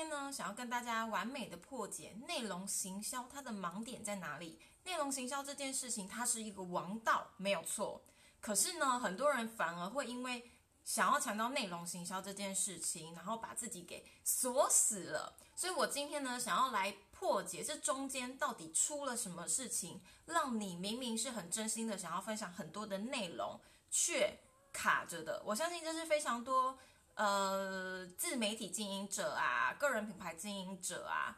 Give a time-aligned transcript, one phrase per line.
[0.00, 4.58] 今天呢，想要跟大家完美的破解内容行销它的盲点在哪里。
[4.84, 8.02] 内容行销这件事情，它是一个王道，没有错。
[8.40, 10.50] 可是呢，很多人反而会因为
[10.84, 15.36] 想要强调内容行销这件事情，然后把自己给锁死了。
[15.54, 23.60] 所以我今天呢，想要来破解这中间到底出了什么事情，让你明明是很真心的想要分享很多的内容，
[23.90, 24.38] 却
[24.72, 25.42] 卡着的。
[25.44, 26.78] 我相信这是非常多
[27.20, 31.36] 呃自媒体经营者啊、个人品牌经营者啊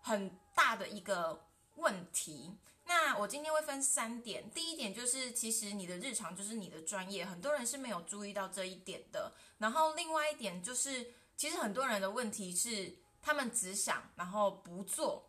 [0.00, 2.56] 很大的一个问题。
[2.84, 9.34] 那我今天会分三点，第一点就是其实你的日常就是你的专业，很多人是没有注意到这一点的。
[9.58, 15.27] 然后另外一点就是，其实很多人的问题是他们只想然后不做。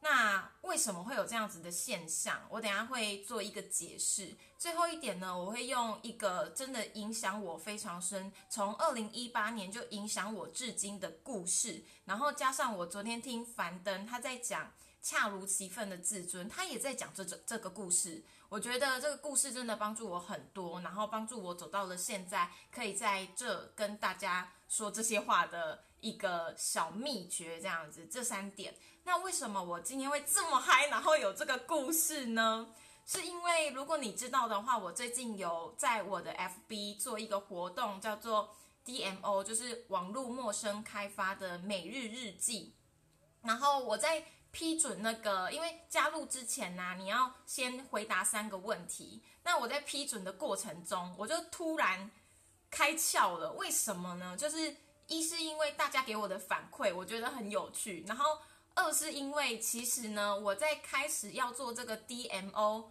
[0.00, 2.40] 那为什么会有这样子的现象？
[2.50, 4.36] 我等下会做一个解释。
[4.56, 14.72] 最后一点呢，我会用一个真的影响我非常深，从二零一八年就影响我至今的故事，然后加上我昨天听樊登他在讲。
[15.00, 18.22] 恰如其分的自尊，他也在讲这这这个故事。
[18.48, 28.06] 我觉得这个故事真的帮助我很多，然后帮助我走到了现在，可以在这跟大家说这些话的一个小秘诀，这样子。
[28.06, 32.74] 这三点，那为什么我今天会这么嗨，然后有这个故事呢？
[33.06, 42.74] 是因为如果你知道的话，我最近有在我的 FB 做一个活动，叫做 DMO，就是网络陌生开发的每日日记，
[43.42, 44.24] 然后我在。
[44.50, 49.22] 批准那个，因为加入之前呢，你要先回答三个问题。
[49.42, 52.10] 那我在批准的过程中，我就突然
[52.70, 53.52] 开窍了。
[53.52, 54.34] 为什么呢？
[54.38, 54.74] 就是
[55.08, 58.38] 一是因为大家给我的反馈，我觉得很有趣；然后
[58.74, 62.84] 二是因为其实呢，我在开始要做这个 DMO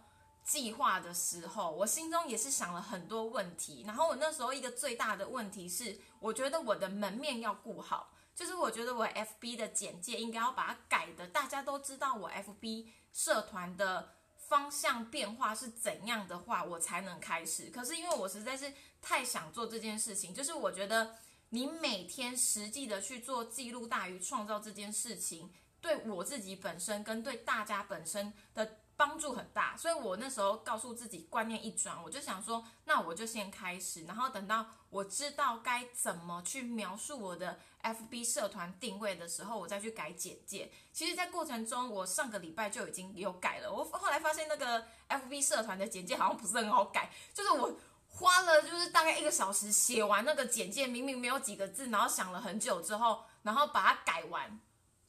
[0.44, 3.84] 计划的时候，我心中也是想了很多问题。
[3.86, 8.12] 然后我那时候一个最大的问题是，我觉得我的门面要顾好。
[8.34, 17.66] 就是我觉得我 FB 的简介应该要把它改的，大家都知道我 FB 社团的方向变化是怎样的话，我才能开始。
[17.66, 21.16] 可是因为我实在是太想做这件事情，就是我觉得
[21.50, 25.50] 你每天实际的去做记录大于创造这件事情，
[25.80, 28.78] 对我自己本身跟对大家本身的。
[28.98, 40.72] 帮助很大，所以我那时候告诉自己观念一转，我就想说，那我就先开始，然后等到我知道该怎么去描述我的 FB 社团定位的时候，我再去改简介。
[40.92, 43.72] 其实，在过程中，我上个礼拜就已经有改了。
[43.72, 54.60] 我后来发现那个 FB 社团的简介好像不是很好改，就是我花了就是大概一个小时写完那个简介，明明没有几个字，然后想了很久之后，然后把它改完。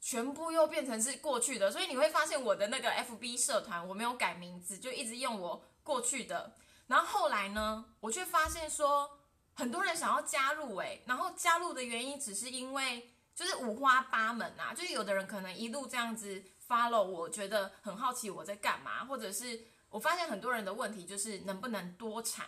[0.02, 6.56] 全部又变成是过去的，所以你会发现我的那个 FB 社团我没有改名字，就一直用我过去的。
[6.88, 9.20] 然后后来呢，我却发现说
[9.54, 22.48] 很多人想要加入，诶，然后加入的原因只是因为就是五花八门啊，就是有的人可能一路这样子 follow，我觉得很好奇我在干嘛，或者是我发现很多人的问题就是能不能多产，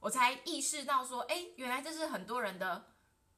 [0.00, 2.86] 我才意识到说，哎，原来这是很多人的。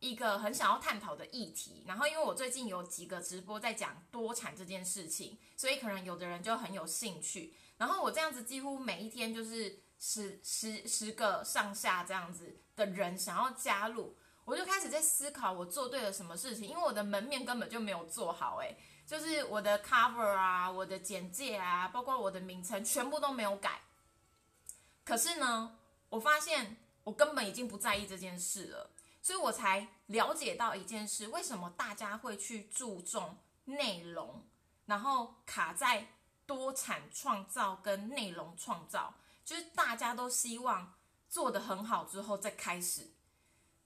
[0.00, 7.54] 一个很想要探讨的议题，然后因为我最近有几个直播在讲多产这件事情，所以可能有的人就很有兴趣。
[7.76, 14.16] 然后我这样子几乎每一天就是十十十个上下这样子的人想要加入，
[14.46, 23.82] 我就开始在思考我做对了什么事情，因为我的门面根本就没有做好，诶，就是我的 cover 啊，我的简介啊，包括我的名称全部都没有改。
[25.04, 25.76] 可是呢，
[26.10, 28.90] 我发现我根本已经不在意这件事了。
[29.22, 34.42] 所以我才了解到一件事：为什么大家会去注重内容，
[34.86, 36.08] 然后卡在
[36.46, 40.94] 多产创造跟内容创造，就是大家都希望
[41.28, 43.10] 做得很好之后再开始。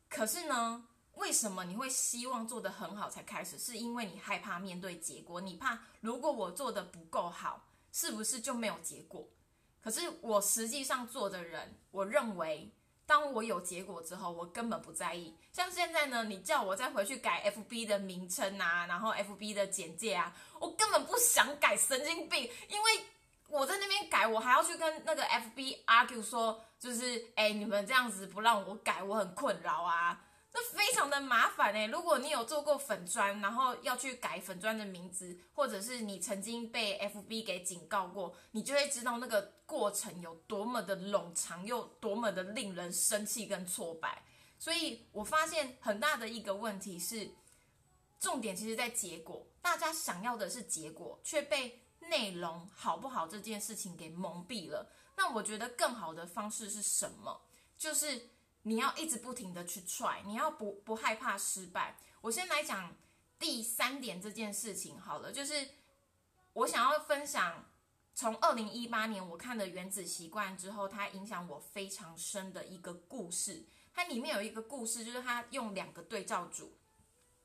[0.09, 3.59] 可是呢，为什么你会希望做得很好才开始？
[3.59, 9.29] 是因为你害怕面对结果，你怕如果我做的不够好，是不是就没有结果？
[9.85, 12.73] 可是我实际上做的人，我认为。
[13.07, 15.37] 当我有结果之后，我根本不在意。
[15.53, 22.51] 像现在呢，你叫我再回去改 FB 的名称啊，然后 FB 的简介啊，我根本不想改，神经病！
[22.67, 23.05] 因为
[23.47, 30.19] 我在那边改，我还要去跟那个 FB argue 说，就是哎，你们这样子不让我改，我很困扰啊。
[30.57, 31.87] 那非常的麻烦哎！
[31.87, 44.25] 如果你有做过粉砖，然后要去改粉砖的名字，或者是你曾经被 FB 给警告过，你就会知道那个过程有多么的冗长，又多么的令人生气跟挫败。
[44.57, 47.29] 所以我发现很大的一个问题是，
[48.21, 54.89] 重点其实在结果，大家想要的是结果，却被内容好不好这件事情给蒙蔽了。
[55.17, 57.43] 那我觉得更好的方式是什么？
[57.77, 58.31] 就是。
[58.65, 61.97] 你要一直不停的去踹你要不不害怕失败。
[62.21, 62.95] 我先来讲
[63.39, 65.69] 第三点这件事情好了，就是
[66.53, 67.65] 我想要分享，
[68.15, 73.67] 从二零一八年我看的《原子习惯》之后，它影响我非常深的一个故事。
[73.93, 76.73] 它里面有一个故事，就是他用两个对照组，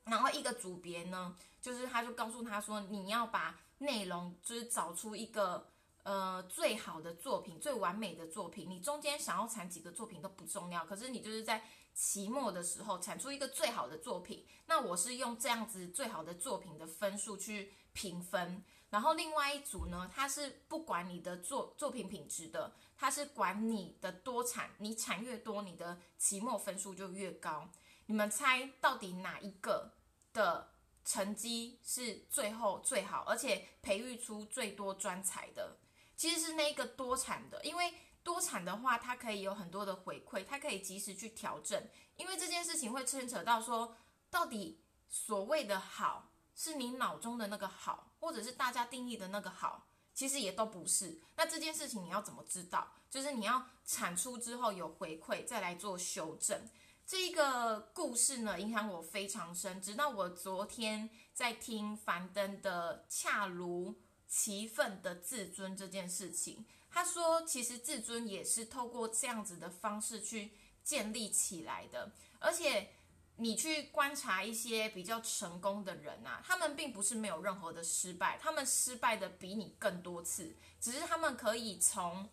[0.06, 5.70] 然后一个组别呢，就是他就告诉他说，你要把内容就是找出一个
[6.04, 8.70] 呃最好的作品、最完美的作品。
[8.70, 11.64] 你中间想要产几个作品都不重要，可是你就是在
[11.94, 14.46] 期末的时候产出一个最好的作品。
[14.68, 18.64] 那我是用这样子最好的作品的分数去评分。
[18.90, 27.70] 然后另外一组呢，它是不管你的作作品品质的，它是管你的多产，你产越多，你的期末分数就越高。
[28.08, 29.92] 你们猜到底哪一个
[30.34, 30.72] 的
[31.06, 35.78] 成绩是最后最好，而且培育出最多专才的？
[36.20, 37.94] 其实是那个多产的，因为
[38.24, 41.82] 多产的话，它可以有很多的回馈，它可以及时去调整。
[42.18, 43.96] 因为这件事情会牵扯到说，
[44.30, 46.26] 到底所谓的好。
[46.56, 51.18] 是你脑中的那个好，或者是大家定义的那个好，其实也都不是。
[51.38, 52.86] 那这件事情你要怎么知道？
[53.10, 56.70] 就是你要产出之后有回馈，再来做修正。
[57.08, 59.82] 这一个故事呢，影响我非常深。
[59.82, 63.98] 直到我昨天在听樊登的《恰如
[64.30, 70.52] 其分的自尊》这件事情，他说，其实自尊也是透过这样子的方式去
[70.84, 72.92] 建立起来的，而且。
[73.42, 82.28] 你去观察一些比较成功的人啊，他们并不是没有任何的失败，他们失败的比你更多次，只是他们可以从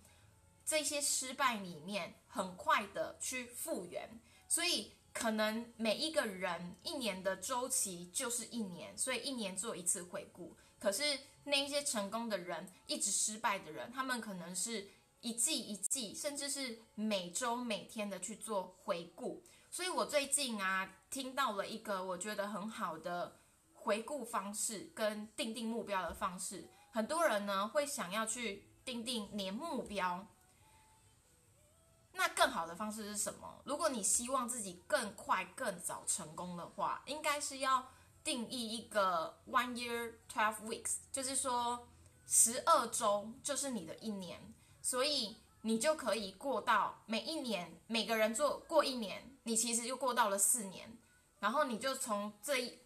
[0.65, 4.19] 这些失败里面很快的去复原。
[4.49, 10.57] 所以可能每一个人一年的周期就是一年，所以一年做一次回顾。
[10.81, 14.89] 可是那一些成功的人，一直失败的人，他们可能是
[15.21, 19.43] 一季一季，甚至是每周每天的去做回顾。
[19.71, 23.41] 所以我最近啊，听到了一个我觉得很好的
[23.75, 26.69] 回顾方式跟定定目标的方式。
[26.91, 30.27] 很多人呢会想要去定定年目标，
[32.13, 33.61] 那更好的方式是什么？
[33.65, 37.93] 如果你希望自己更快、更早成功的话，应该是要
[38.26, 41.87] 定义一个 one year twelve weeks，就是说
[42.26, 44.52] 十二周就是你的一年，
[44.82, 49.38] 所以你就可以过到每一年，每个人做过一年。
[49.44, 50.99] 你其实就过到了四年，
[51.38, 52.81] 然后你就从这一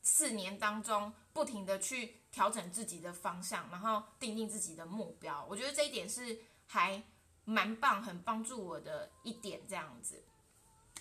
[0.00, 5.46] 四年当中不停的去调整自己的方向，然后定定自己的目标。
[5.46, 7.02] 我觉得这一点是还
[7.44, 10.24] 蛮棒，很帮助我的一点这样子。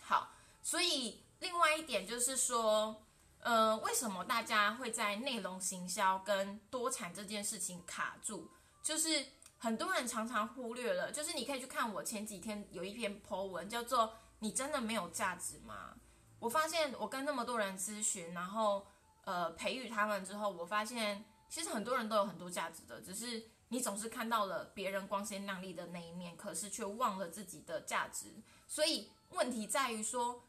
[0.01, 3.01] 好，所以另外一点就是说，
[3.41, 8.49] 呃，为什么大家会在内容行销跟多产这件事情卡住？
[8.81, 9.25] 就是
[9.57, 14.13] 很多人常常忽略了，就是你可以去看我前几天有一篇 po 文，叫做。
[14.41, 15.93] 你真的没有价值吗？
[16.39, 18.87] 我发现我跟那么多人咨询，然后
[19.25, 28.27] 呃培育他们之后，我发现其实很多人都有很多价值的，只是你总是看到了别人光鲜亮丽的那一面，可是却忘了自己的价值。
[28.65, 30.41] 所以问题在于说，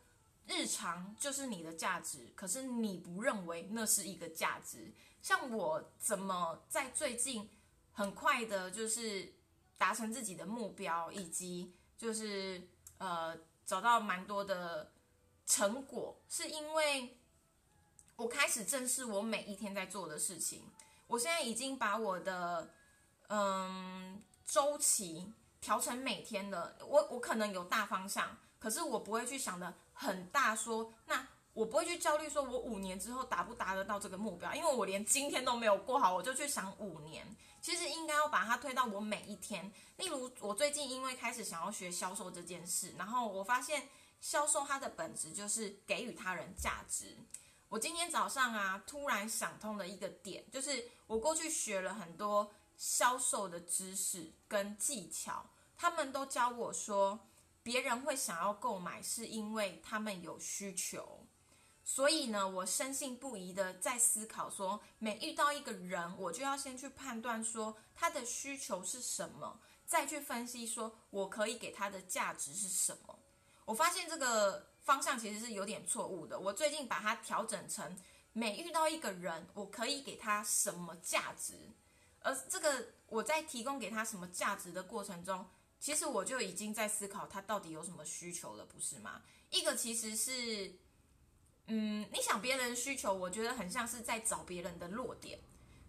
[0.51, 4.93] 日常就是你的价值，可是你不认为那是一个价值。
[5.23, 7.49] 像我怎么在最近
[7.93, 9.33] 很快的，就是
[9.79, 12.69] 达成自己的目标，以及就是
[12.99, 13.39] 呃。
[13.67, 14.91] 找到蛮多的
[15.47, 17.17] 成果，是因为
[18.17, 20.65] 我开始正视我每一天在做的事情。
[21.07, 22.75] 我现在已经把我的
[23.29, 26.79] 嗯周期调成每天了。
[26.81, 37.27] 我我可能有大方向，可是我不会去想的很大，说那我不会去焦虑，说我五年之后达不达得到这个目标，因为我连今天都没有过好，我就去想五年。
[37.61, 39.71] 其实应该要把它推到我每一天。
[39.99, 43.89] 例如，我最近因为开始想要学销售这件事，然后我发现
[44.21, 47.17] 销售它的本质就是给予他人价值。
[47.69, 55.45] 我今天早上啊，突然想通了一个点，就是我过去学了很多销售的知识跟技巧，
[55.77, 57.29] 他们都教我说，
[57.63, 61.27] 别人会想要购买，是因为他们有需求。
[61.83, 73.19] 所以呢，我深信不疑的在思考说，每遇到一个人，我就要先去判断说他的需求是什么，再去分析说我可以给他的价值是什么。
[73.65, 76.39] 我发现这个方向其实是有点错误的。
[76.39, 77.99] 我最近把它调整成，
[78.33, 81.55] 每遇到一个人，我可以给他什么价值，
[82.21, 85.45] 而这个我在提供给他什么价值的过程中，
[85.81, 89.23] 其实我就已经在思考他到底有什么需求了，不是吗？
[89.51, 90.77] 一个其实是。
[91.73, 95.39] 嗯，你想别人需求，我觉得很像是在找别人的弱点。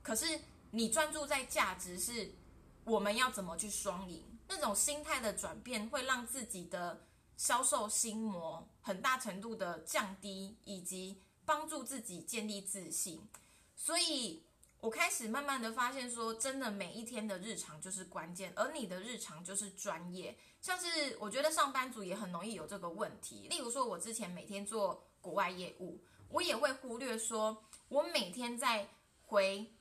[0.03, 2.35] 可是你专注在价值，是
[2.83, 4.23] 我们要怎么去双赢？
[4.47, 13.27] 那种心态的转变，会让自己的销售心魔很大程度的降低，以及帮助自己建立自信。
[13.75, 14.43] 所以
[14.81, 20.35] 我开始慢慢的发现说，真的每一天的日常就是关键，而你的日常就是专业。
[20.59, 28.89] 像是我觉得上班族也很容易有这个问题，例如说我之前每天做国外业务，我也会忽略说，我每天在
[29.21, 29.71] 回。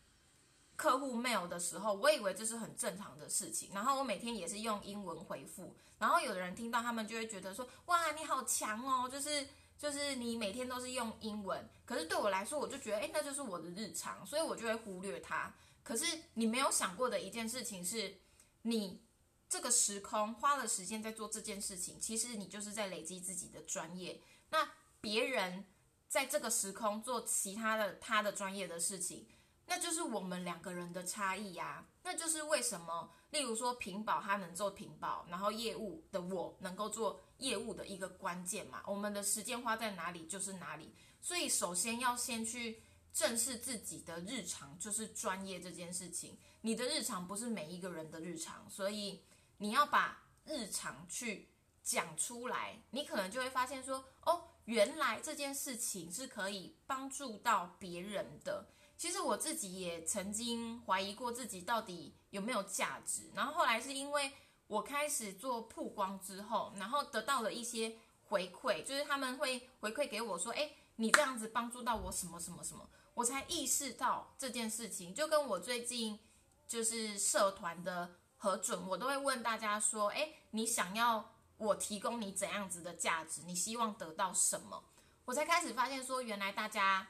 [0.76, 9.47] 客户 mail 的时候，我以为这是很正常的事情，然后我每天也是用英文回复，然后有的人听到他们就会觉得说，哇，你好强哦，就是
[9.81, 15.55] 就是你每天都是用英文，可是对我来说，我就觉得，哎，那就是我的日常，所以我就会忽略它。
[15.83, 18.19] 可是你没有想过的一件事情是，
[18.61, 19.01] 你
[19.49, 24.21] 这个时空花了时间在做这件事情，其实你就是在累积自己的专业。
[24.51, 24.69] 那
[25.01, 25.65] 别人
[26.09, 29.27] 在这个时空做其他的他的专业的事情。
[29.65, 38.83] 那就是我们两个人的差异呀，那就是为什么，例如说屏保它能做屏保，然后业务的我能够做业务的一个关键嘛。
[38.87, 42.83] 我们的时间花在哪里就是哪里，所以首先要先去
[43.13, 46.37] 正视自己的日常，就是专业这件事情。
[46.63, 49.23] 你的日常不是每一个人的日常，所以
[49.59, 51.49] 你要把日常去
[51.83, 58.67] 讲出来，你可能就会发现说，哦，原来这件事情是可以帮助到别人的。
[59.00, 64.30] 其实我自己也曾经怀疑过自己到底有没有价值，然后后来是因为
[64.66, 67.97] 我开始做曝光之后，然后得到了一些
[68.28, 76.21] 回馈，就是他们会回馈给我说：“哎，你这样子帮助到我什么什么什么。”我才意识到这件事情，就跟我最近
[76.69, 83.40] 就是社团的核准，我都会问大家说：“哎，你想要我提供你怎样子的价值？
[83.47, 84.85] 你希望得到什么？”
[85.25, 87.09] 我才开始发现说，原来大家。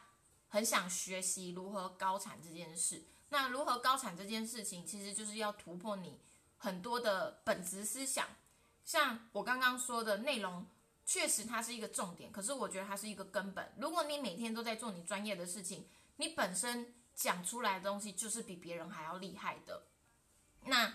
[0.50, 3.04] 很想学习如何高产这件事。
[3.30, 6.20] 那如何高产这件事情，其实就是要突破你
[6.58, 8.26] 很多的本质思想。
[8.84, 10.66] 像我刚刚说的内容，
[11.06, 13.72] 确实它是一个重点，可是我觉得它是一个根本。
[13.78, 19.86] 如果你每天都在做你专业的事情，你本身讲出来的东西就是比别人还要厉害的。
[20.64, 20.92] 那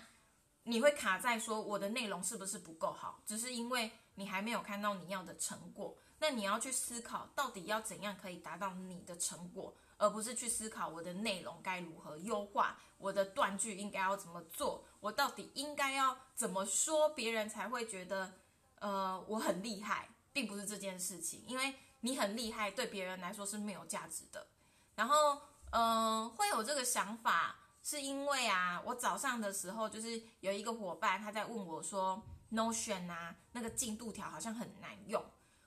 [0.64, 3.22] 你会卡在说我的内容是不是不够好？
[3.24, 5.96] 只是因为你还没有看到你要的成果。
[6.18, 18.32] 那你要去思考，到底要怎样可以达到你的成果，而不是去思考我的内容该如何优化，我的断句应该要怎么做，我到底应该要怎么说，别人才会觉得，
[18.78, 24.46] 呃，我很厉害，并不是这件事情，因为你很厉害，对别人来说是没有价值的。
[24.94, 35.22] 然后，嗯，会有这个想法，是因为啊，我早上的时候就是有一个伙伴他在问我说，Notion 啊，那个进度条好像很难用。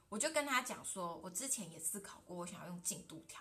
[0.09, 3.39] 我就跟他讲说，我之前也思考过，我想要用进度条，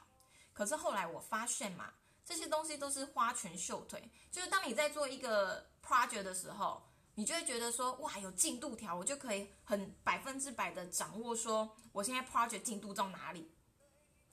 [0.53, 1.95] 可是后来我发现嘛，
[2.25, 4.11] 这些东西都是花拳绣腿。
[4.31, 6.83] 就是当你在做一个 project 的时候，
[7.15, 13.51] 你就会觉得说，哇，有进度条，我就可以很百分之百的掌握说，我现在 project 进度到哪里，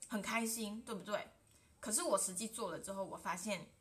[0.10, 1.32] 很开心，对不对？
[1.80, 3.72] 可是我实际做了之后，我发现，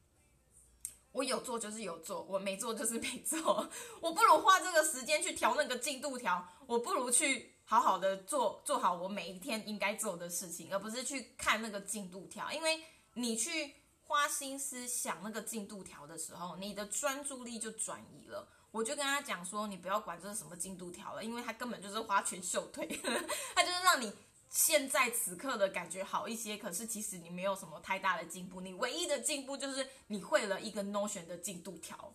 [1.10, 3.68] 我有做就是有做，我没做就是没做。
[4.00, 7.52] 我不如花这个时间去调那个进度条，我不如去。
[7.64, 12.52] 好好的做做好我每一天应该做的事情，而不是去看那个进度条。
[12.52, 12.82] 因为
[13.14, 18.46] 你去花心思想那个进度条的时候，你的专注力就转移了。
[18.70, 22.86] 我就跟他讲说，你不要管这是什么进度条了，因为他根本就是花拳绣腿，
[23.54, 24.12] 他就是让你
[24.50, 26.56] 现在此刻的感觉好一些。
[26.56, 32.12] 可是其实你没有什么太大的进步，你唯一的进步就是你会了一个 Notion 的进度条，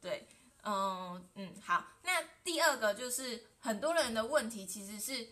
[0.00, 0.26] 对。
[0.64, 1.84] 嗯嗯，好。
[2.02, 5.28] 那第二个就是很多人的问题，其实是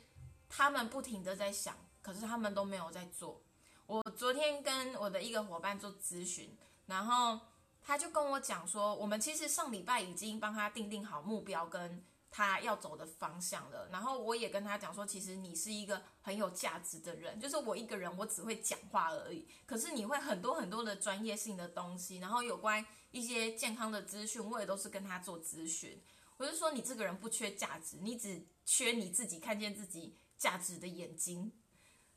[0.48, 3.42] 他们不停的在想，可是他们都没有在做。
[3.86, 6.56] 我昨天跟我的一个伙伴做咨询，
[6.86, 7.40] 然后
[7.82, 12.04] 他就跟我讲说，我们其实上礼拜已经帮他定定好目标跟。
[12.30, 26.00] 他要走的方向了，然后我也跟他讲说，其实你是一个很有价值的人，就是我一个人，我只会讲话而已，可是你会很多很多的专业性的东西，然后有关一些健康的资讯，我也都是跟他做咨询。
[26.36, 31.52] 我就说你这个人不缺价值，你只缺你自己看见自己价值的眼睛。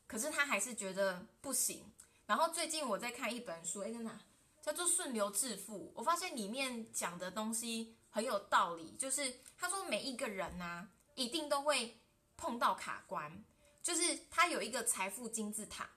[0.06, 1.92] 可是他还是觉得不行。
[2.26, 4.20] 然后最近我在看一本书，哎，在哪？
[4.62, 7.96] 叫做《顺流致富》，我发现里面讲的东西。
[8.14, 11.98] 很有道理，就是他说每一个人呐，一定都会
[12.36, 13.42] 碰到卡关，
[13.82, 15.88] 就是他有一个财富金字塔，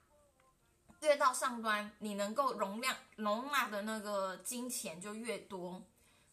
[1.06, 5.80] 越到上端，你能够容量容纳的那个金钱就越多。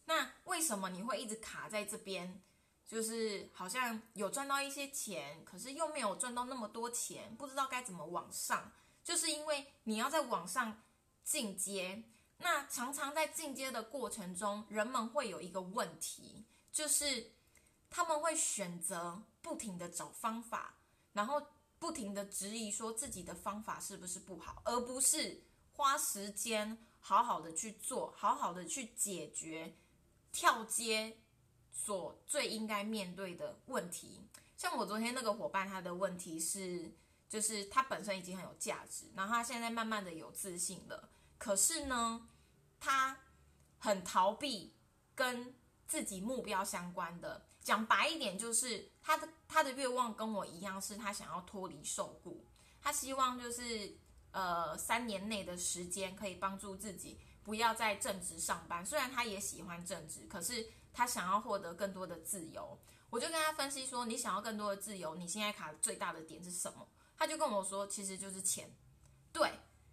[0.06, 2.42] 那为什么你会一直卡在这边？
[2.84, 8.72] 就是好像有赚到一些钱，可是又没有赚到那么多钱，不知道该怎么往上，
[9.04, 10.82] 就是因为你要在往上
[11.22, 12.02] 进阶。
[12.38, 17.30] 那常常在进阶的过程中，人们会有一个问题，就是
[17.88, 20.74] 他们会选择不停的找方法，
[21.12, 21.40] 然后
[21.84, 29.76] 不停的质疑说自己的方法是不是不好，而不是花时间好好的去做，好好的去解决
[30.32, 31.18] 跳接
[31.70, 34.26] 所最应该面对的问题。
[34.56, 36.90] 像我昨天那个伙伴，他的问题是，
[37.28, 42.26] 就是他本身已经很有价值，然后他现在慢慢的有自信了，可是呢，
[42.80, 43.20] 他
[43.76, 44.74] 很逃避
[45.14, 45.54] 跟
[45.86, 47.46] 自己目标相关的。
[47.64, 52.46] 讲白一点，就是他的他的愿望跟我一样，是他想要脱离受雇，
[52.80, 53.96] 他希望就是
[54.30, 58.84] 呃三年内的时间可以帮助自己不要在正职上班。
[58.84, 62.78] 虽然他也喜欢正职，可是他想要获得更多的自由。
[63.08, 66.86] 我就跟他分析说，你想要更多的自由，你现在卡最大的点是什么？
[67.16, 68.68] 他就跟我说，其实就是钱。
[69.32, 69.50] 对，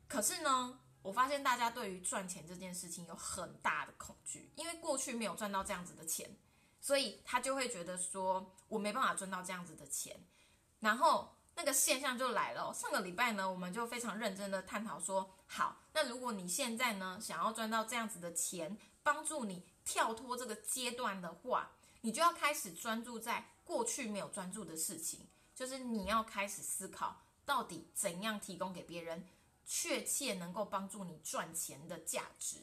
[0.08, 6.36] 可是呢，我发现大家对于赚钱这件事情有很大的恐惧，因为过去没有赚到这样子的钱。
[6.82, 10.26] 所以他就会觉得说，我没办法赚到这样子的钱，
[10.80, 12.74] 然后那个现象就来了。
[12.74, 21.72] 上个礼拜呢，我们就非常认真的探讨说，好，那如果你现在呢想要赚到这样子的钱，帮助你跳脱这个阶段的话，
[22.02, 29.28] 你就要开始专注在过去没有专注的事情，就是你要开始思考，到底怎样提供给别人
[29.68, 32.58] 确切能够帮助你赚钱的价值。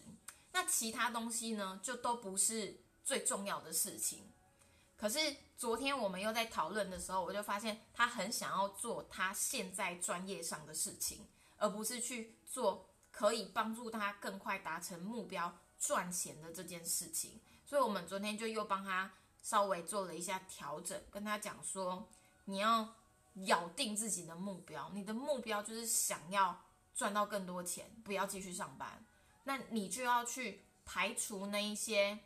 [0.51, 2.81] 那其他东西呢，就都不是。
[3.09, 4.31] 最重要的事情，
[4.95, 5.19] 可是
[5.57, 17.41] 昨天我们又在讨论的时候，我就发现他很想要做他现在专业上的事情，而不是去做可以帮助他更快达成目标赚钱的这件事情。
[17.65, 19.11] 所以，我们昨天就又帮他
[19.43, 22.07] 稍微做了一下调整，跟他讲说，
[22.45, 22.95] 你要
[23.47, 26.63] 咬定自己的目标，你的目标就是想要
[26.95, 29.03] 赚到更多钱，不要继续上班，
[29.45, 32.19] 那你就要去排除那一些。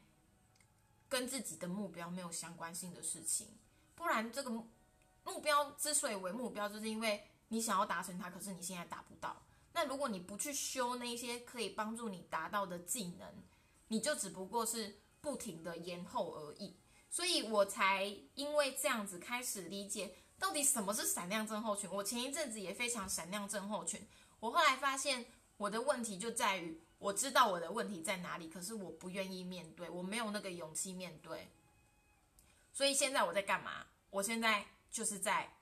[1.13, 3.47] 跟自己的目标没有相关性的事情，
[3.95, 9.43] 不然这个目标之所以为目标，就是因为你想要达成它，可是你现在达不到。
[9.75, 13.29] 那如果你不去修那些可以帮助你达到的技能，
[13.89, 16.79] 你就只不过是不停的延后而已。
[17.11, 21.91] 所以我才因为这样子开始理解到底什么是闪亮症候群。
[21.91, 24.09] 我前一阵子也非常闪亮症候群，
[24.41, 25.27] 我后来发现
[25.59, 26.81] 我的问题就在于。
[27.03, 31.51] 我知道我的问题在哪里，可是我不愿意面对，我没有那个勇气面对。
[32.73, 33.87] 所以现在我在干嘛？
[34.11, 35.53] 我现在就是在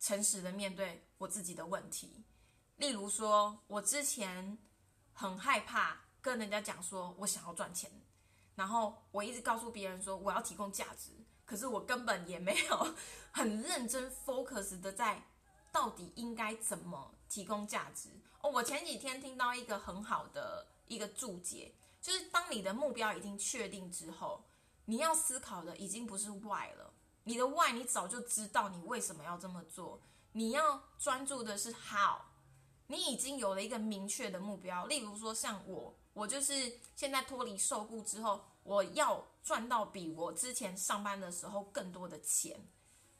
[0.00, 2.24] 诚实的面对我自己的问题。
[2.76, 4.56] 例如说，我之前
[5.12, 7.90] 很害怕跟人家讲说我想要赚钱，
[8.54, 11.10] 然后我一直告诉别人说我要提供价值，
[11.44, 12.94] 可是我根本也没有
[13.30, 15.22] 很认真 focus 的在
[15.70, 18.10] 到底应该怎么提供价值。
[18.42, 24.44] 哦，我前几天听到一个很好的一个注解，就是当你的目标已经确定之后，
[24.84, 26.92] 你要思考的已经不是 why 了，
[27.24, 29.98] 你的 why 你早就知道你为什么要这么做，
[30.32, 32.20] 你要专注的是 how，
[32.88, 34.84] 你已经有了一个明确的目标。
[34.84, 42.60] 例如说像我，我就是现在脱离受雇之后，我要赚到比我之前上班的时候更多的钱，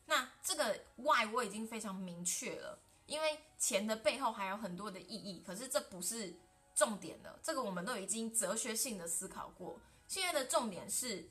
[0.04, 2.78] 那这个 why 我已经非常明确了。
[3.06, 6.34] 因为钱的背后还有很多的意义，可是这不是
[6.74, 7.38] 重点了。
[7.42, 9.78] 这个我们都已经哲学性的思考过。
[10.08, 11.28] 现在的重点是，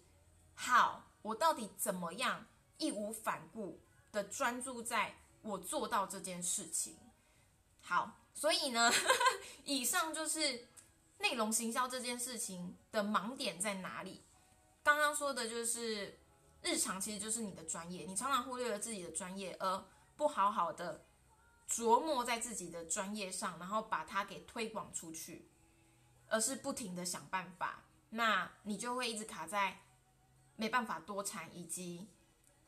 [0.53, 2.45] 好，我到底怎么样
[2.77, 3.79] 义无反顾
[4.11, 6.97] 的专注在我做到这件事情？
[7.81, 8.91] 好，所以呢，
[9.65, 10.67] 以上就是
[11.19, 14.23] 内容行销这件事情的盲点在哪里？
[14.83, 16.19] 刚刚说的就是
[16.61, 21.05] 日常其实就是你的专业，你常常忽略了自己的专业，而不好好的。
[21.71, 25.49] 琢磨在自己的专业上，然后把它给推广出去，
[26.27, 29.79] 而是不停的想办法，那你就会一直卡在
[30.57, 32.09] 没办法多产以及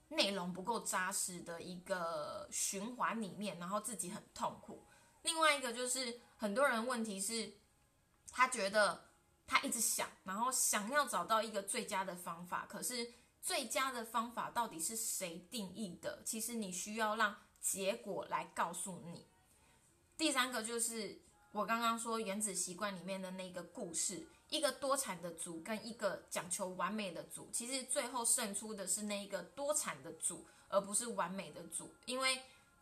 [0.08, 4.86] 内容不够扎实的一个循环里面，然后自己很痛苦。
[5.24, 7.56] 另外一个就是很多人问题是，
[8.32, 9.10] 他觉得
[9.46, 16.24] 他一直想，然后想要找到一个最佳的方法，可是最佳的方法到底是谁定义的？
[16.24, 17.36] 其实你需要让。
[17.64, 19.26] 结果来告诉你。
[20.18, 21.18] 第三个就是
[21.54, 32.42] 我刚刚说《原子习惯》里面的那个故事，一个多产的组跟一个讲求完美的组，其实最后胜出的是那一个多产的组，而不是完美的组，因为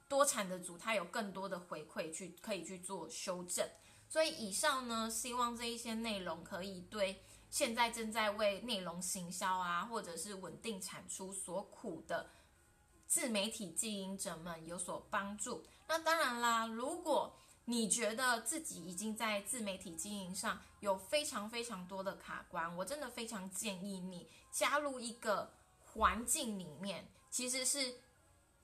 [0.09, 3.65] 多产的组它有更多的回馈去可以去做修正。
[4.09, 12.29] 所以以上呢，希望这一些内容可以对现在正在为内容行销啊，或者是稳定产出所苦的。
[13.11, 15.65] 自媒体经营者们有所帮助。
[15.85, 27.95] 那当然啦，如果你觉得自己已经在自媒体经营上有非常非常多的卡关，我真的非常建议你加入一个环境里面，其实是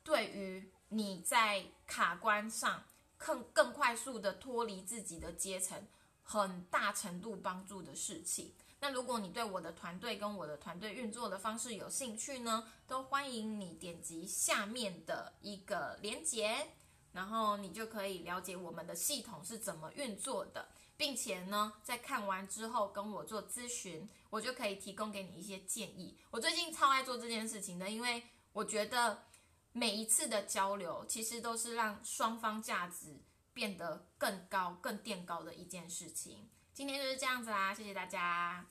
[0.02, 2.86] 对于你在卡关上
[3.18, 5.86] 更更快速的脱离自己的阶层，
[6.24, 8.54] 很大程度帮助的事情。
[8.80, 16.68] 那如果你对我的团队跟我的团队运作的方式有兴趣呢，都欢迎你点击下面的一个连结，
[17.12, 26.16] 然后你就可以了解我们的系统是怎么运作的，并且呢，在看完之后跟我做咨询，我就可以提供给你一些建议。
[26.30, 28.22] 我最近超爱做这件事情的，因为
[28.54, 29.24] 我觉得
[29.72, 33.20] 每一次的交流其实都是让双方价值
[33.54, 36.48] 变得更高、更垫高的一件事情。
[36.78, 38.64] 今天就是这样子啦，谢谢大家。